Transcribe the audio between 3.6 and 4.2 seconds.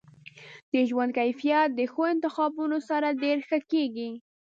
کیږي.